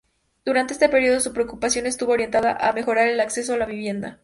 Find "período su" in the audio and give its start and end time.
0.89-1.31